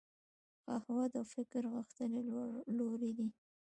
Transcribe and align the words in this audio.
قهوه 0.65 1.05
د 1.15 1.17
فکر 1.33 1.63
غښتلي 1.73 2.21
لوری 2.77 3.11
دی 3.17 3.27